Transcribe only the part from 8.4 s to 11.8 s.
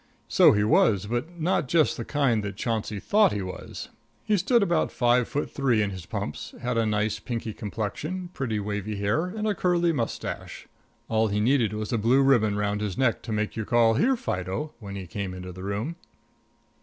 wavy hair, and a curly mustache. All he needed